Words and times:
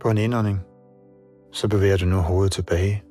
På 0.00 0.10
en 0.10 0.18
indånding, 0.18 0.60
så 1.52 1.68
bevæger 1.68 1.96
du 1.96 2.06
nu 2.06 2.16
hovedet 2.16 2.52
tilbage. 2.52 3.02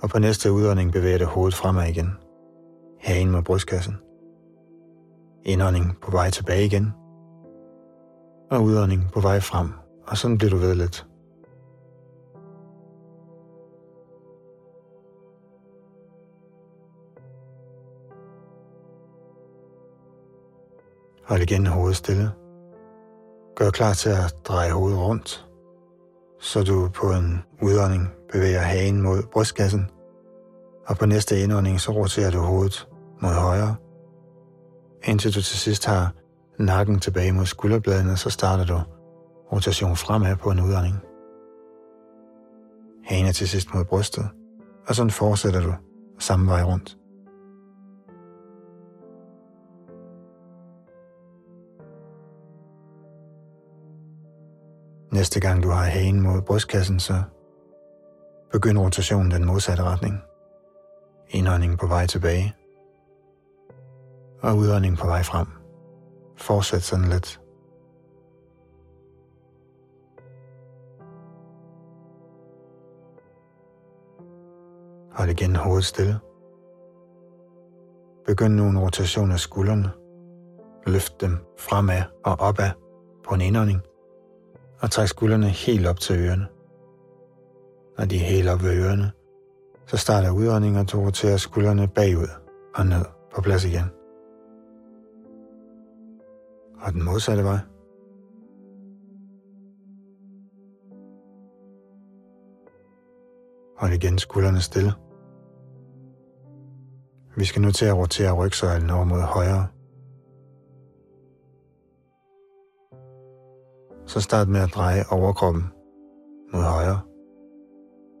Og 0.00 0.08
på 0.08 0.18
næste 0.18 0.52
udånding 0.52 0.92
bevæger 0.92 1.18
du 1.18 1.24
hovedet 1.24 1.54
fremad 1.54 1.88
igen. 1.88 2.10
Herinde 2.98 3.32
mod 3.32 3.42
brystkassen. 3.42 3.94
Indånding 5.44 5.98
på 6.02 6.10
vej 6.10 6.30
tilbage 6.30 6.64
igen. 6.64 6.92
Og 8.50 8.62
udånding 8.62 9.02
på 9.12 9.20
vej 9.20 9.40
frem. 9.40 9.68
Og 10.06 10.16
sådan 10.16 10.38
bliver 10.38 10.50
du 10.50 10.56
ved 10.56 10.74
lidt. 10.74 11.06
Hold 21.28 21.42
igen 21.42 21.66
hovedet 21.66 21.96
stille. 21.96 22.30
Gør 23.56 23.70
klar 23.70 23.92
til 23.92 24.10
at 24.10 24.34
dreje 24.44 24.70
hovedet 24.72 24.98
rundt, 24.98 25.47
så 26.40 26.62
du 26.62 26.88
på 26.94 27.06
en 27.06 27.42
udånding 27.62 28.08
bevæger 28.32 28.60
hagen 28.60 29.02
mod 29.02 29.22
brystkassen, 29.32 29.86
og 30.86 30.98
på 30.98 31.06
næste 31.06 31.40
indånding 31.40 31.80
så 31.80 31.92
roterer 31.92 32.30
du 32.30 32.38
hovedet 32.38 32.88
mod 33.22 33.32
højre, 33.32 33.74
indtil 35.04 35.34
du 35.34 35.42
til 35.42 35.58
sidst 35.58 35.86
har 35.86 36.12
nakken 36.58 37.00
tilbage 37.00 37.32
mod 37.32 37.46
skulderbladene, 37.46 38.16
så 38.16 38.30
starter 38.30 38.64
du 38.64 38.80
rotation 39.52 39.96
fremad 39.96 40.36
på 40.36 40.50
en 40.50 40.60
udånding. 40.60 40.96
Hagen 43.04 43.26
er 43.26 43.32
til 43.32 43.48
sidst 43.48 43.74
mod 43.74 43.84
brystet, 43.84 44.28
og 44.86 44.94
sådan 44.94 45.10
fortsætter 45.10 45.62
du 45.62 45.72
samme 46.18 46.50
vej 46.50 46.62
rundt. 46.62 46.96
Næste 55.18 55.40
gang 55.40 55.62
du 55.62 55.68
har 55.68 55.84
hagen 55.84 56.20
mod 56.20 56.42
brystkassen, 56.42 57.00
så 57.00 57.22
begynd 58.52 58.78
rotationen 58.78 59.30
den 59.30 59.44
modsatte 59.44 59.82
retning. 59.82 60.20
Indånding 61.28 61.78
på 61.78 61.86
vej 61.86 62.06
tilbage. 62.06 62.54
Og 64.42 64.56
udånding 64.56 64.98
på 64.98 65.06
vej 65.06 65.22
frem. 65.22 65.46
Fortsæt 66.36 66.82
sådan 66.82 67.04
lidt. 67.04 67.40
Hold 75.12 75.30
igen 75.30 75.56
hovedet 75.56 75.84
stille. 75.84 76.18
Begynd 78.26 78.54
nu 78.54 78.68
en 78.68 78.78
rotation 78.78 79.32
af 79.32 79.40
skuldrene. 79.40 79.90
Løft 80.86 81.20
dem 81.20 81.38
fremad 81.58 82.02
og 82.24 82.40
opad 82.40 82.70
på 83.28 83.34
en 83.34 83.40
indånding 83.40 83.82
og 84.80 84.90
træk 84.90 85.08
skuldrene 85.08 85.48
helt 85.48 85.86
op 85.86 86.00
til 86.00 86.16
ørerne. 86.16 86.46
Når 87.98 88.04
de 88.04 88.16
er 88.16 88.24
helt 88.24 88.48
op 88.48 88.62
ved 88.62 88.84
ørerne, 88.84 89.10
så 89.86 89.96
starter 89.96 90.30
udåndingen, 90.30 90.80
og 90.80 90.92
du 90.92 91.00
roterer 91.00 91.36
skuldrene 91.36 91.88
bagud 91.88 92.28
og 92.74 92.86
ned 92.86 93.04
på 93.34 93.40
plads 93.40 93.64
igen. 93.64 93.84
Og 96.80 96.92
den 96.92 97.04
modsatte 97.04 97.44
vej. 97.44 97.58
Hold 103.78 103.92
igen 103.92 104.18
skuldrene 104.18 104.60
stille. 104.60 104.92
Vi 107.36 107.44
skal 107.44 107.62
nu 107.62 107.72
til 107.72 107.84
at 107.84 107.96
rotere 107.96 108.32
rygsøjlen 108.32 108.90
over 108.90 109.04
mod 109.04 109.20
højre 109.20 109.66
så 114.08 114.20
start 114.20 114.48
med 114.48 114.60
at 114.60 114.74
dreje 114.74 115.04
overkroppen 115.10 115.64
mod 116.52 116.62
højre. 116.62 117.00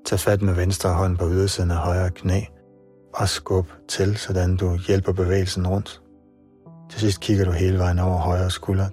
Tag 0.06 0.18
fat 0.18 0.42
med 0.42 0.54
venstre 0.54 0.94
hånd 0.94 1.18
på 1.18 1.24
ydersiden 1.24 1.70
af 1.70 1.76
højre 1.76 2.10
knæ 2.10 2.40
og 3.14 3.28
skub 3.28 3.66
til, 3.88 4.16
sådan 4.16 4.56
du 4.56 4.76
hjælper 4.88 5.12
bevægelsen 5.12 5.66
rundt. 5.66 6.02
Til 6.90 7.00
sidst 7.00 7.20
kigger 7.20 7.44
du 7.44 7.50
hele 7.50 7.78
vejen 7.78 7.98
over 7.98 8.16
højre 8.16 8.50
skulder. 8.50 8.88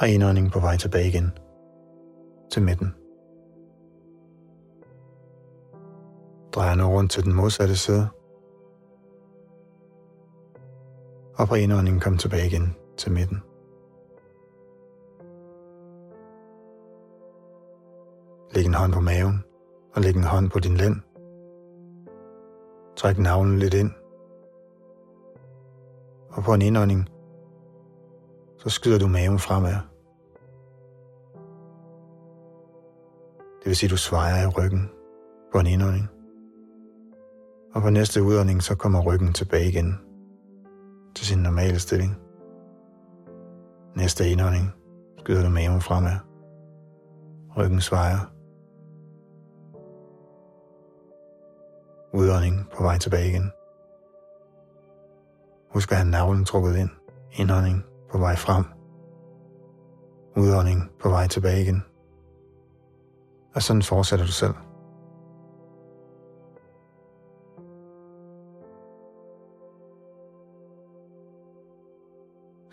Og 0.00 0.08
indånding 0.08 0.52
på 0.52 0.60
vej 0.60 0.76
tilbage 0.76 1.08
igen 1.08 1.30
til 2.52 2.62
midten. 2.62 2.94
Drejer 6.52 6.74
nu 6.74 6.84
rundt 6.84 7.10
til 7.10 7.24
den 7.24 7.32
modsatte 7.32 7.76
side. 7.76 8.08
Og 11.34 11.48
på 11.48 11.54
indåndingen 11.54 12.00
kom 12.00 12.18
tilbage 12.18 12.46
igen 12.46 12.74
til 13.00 13.12
midten. 13.12 13.42
Læg 18.54 18.64
en 18.66 18.74
hånd 18.74 18.92
på 18.92 19.00
maven 19.00 19.44
og 19.94 20.02
læg 20.02 20.16
en 20.16 20.24
hånd 20.24 20.50
på 20.50 20.58
din 20.58 20.76
lænd. 20.76 20.96
Træk 22.96 23.18
navlen 23.18 23.58
lidt 23.58 23.74
ind. 23.74 23.90
Og 26.30 26.42
på 26.42 26.54
en 26.54 26.62
indånding, 26.62 27.08
så 28.58 28.68
skyder 28.68 28.98
du 28.98 29.06
maven 29.06 29.38
fremad. 29.38 29.76
Det 33.58 33.66
vil 33.66 33.76
sige, 33.76 33.88
at 33.88 33.90
du 33.90 33.96
svejer 33.96 34.44
i 34.44 34.46
ryggen 34.46 34.90
på 35.52 35.58
en 35.58 35.66
indånding. 35.66 36.08
Og 37.74 37.82
på 37.82 37.90
næste 37.90 38.22
udånding, 38.22 38.62
så 38.62 38.74
kommer 38.76 39.00
ryggen 39.02 39.32
tilbage 39.32 39.68
igen 39.68 39.98
til 41.14 41.26
sin 41.26 41.38
normale 41.38 41.78
stilling. 41.78 42.29
Næste 43.96 44.30
indånding 44.30 44.72
skyder 45.18 45.42
du 45.42 45.48
maven 45.48 45.80
fremad. 45.80 46.16
Ryggen 47.56 47.80
svejer. 47.80 48.32
Udånding 52.14 52.68
på 52.76 52.82
vej 52.82 52.98
tilbage 52.98 53.28
igen. 53.28 53.50
Husk 55.72 55.92
at 55.92 55.98
have 55.98 56.10
navlen 56.10 56.44
trukket 56.44 56.76
ind. 56.76 56.90
Indånding 57.32 57.84
på 58.10 58.18
vej 58.18 58.36
frem. 58.36 58.64
Udånding 60.36 60.90
på 61.02 61.08
vej 61.08 61.26
tilbage 61.26 61.62
igen. 61.62 61.82
Og 63.54 63.62
sådan 63.62 63.82
fortsætter 63.82 64.26
du 64.26 64.32
selv. 64.32 64.54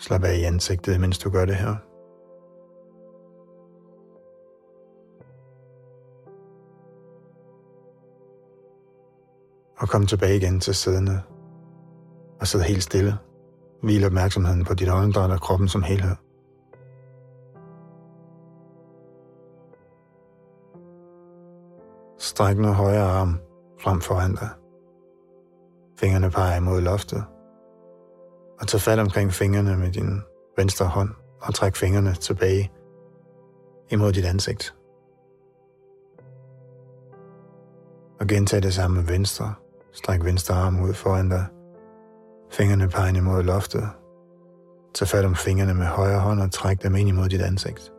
Slap 0.08 0.24
af 0.24 0.38
i 0.38 0.44
ansigtet, 0.44 1.00
mens 1.00 1.18
du 1.18 1.30
gør 1.30 1.46
det 1.46 1.56
her. 1.56 1.76
Og 9.78 9.90
kom 9.90 10.06
tilbage 10.06 10.38
igen 10.38 10.60
til 10.60 10.76
siddende. 10.76 11.22
Og 12.40 12.48
sid 12.48 12.60
helt 12.60 12.84
stille. 12.84 13.18
Hvil 13.84 14.06
opmærksomheden 14.06 14.64
på 14.64 14.74
dit 14.74 14.90
åndedræt 14.90 15.32
og 15.32 15.42
kroppen 15.42 15.68
som 15.68 15.84
helhed. 15.84 16.16
Stræk 22.20 22.58
nu 22.58 22.68
højre 22.68 23.12
arm 23.12 23.40
frem 23.82 24.02
foran 24.02 24.36
dig. 24.36 24.50
Fingrene 26.00 26.32
peger 26.32 26.60
mod 26.60 26.82
loftet 26.82 27.26
og 28.60 28.68
tag 28.68 28.82
fat 28.82 29.00
omkring 29.00 29.34
fingrene 29.34 29.78
med 29.78 29.92
din 29.92 30.22
venstre 30.58 30.86
hånd 30.86 31.10
og 31.42 31.54
træk 31.54 31.76
fingrene 31.76 32.14
tilbage 32.14 32.72
imod 33.90 34.14
dit 34.14 34.26
ansigt. 34.26 34.76
Og 38.20 38.28
gentag 38.28 38.64
det 38.64 38.74
samme 38.74 38.96
med 38.96 39.08
venstre. 39.08 39.54
Stræk 39.94 40.24
venstre 40.24 40.56
arm 40.56 40.82
ud 40.82 40.94
foran 40.94 41.30
dig. 41.30 41.46
Fingrene 42.52 42.90
peger 42.90 43.16
imod 43.16 43.44
loftet. 43.44 43.90
Tag 44.94 45.08
fat 45.08 45.26
om 45.26 45.36
fingrene 45.36 45.74
med 45.74 45.86
højre 45.86 46.20
hånd 46.20 46.42
og 46.42 46.52
træk 46.52 46.84
dem 46.84 46.96
ind 46.96 47.10
imod 47.10 47.30
dit 47.30 47.42
ansigt. 47.42 47.92